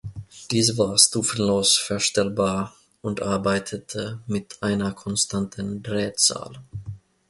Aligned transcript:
Diese 0.49 0.79
war 0.79 0.97
stufenlos 0.97 1.77
verstellbar 1.77 2.75
und 3.03 3.21
arbeitete 3.21 4.19
mit 4.25 4.57
einer 4.63 4.93
konstanten 4.93 5.83
Drehzahl. 5.83 6.53